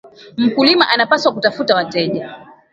[0.37, 2.29] Mkulima anapaswa kutafuta wateja